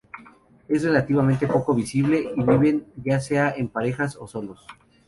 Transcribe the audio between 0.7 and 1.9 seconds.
relativamente poco